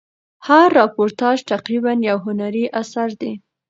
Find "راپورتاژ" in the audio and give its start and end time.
0.79-1.37